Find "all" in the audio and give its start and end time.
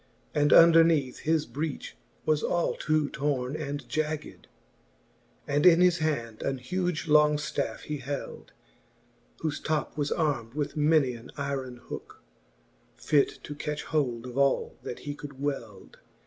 2.41-2.73, 14.39-14.75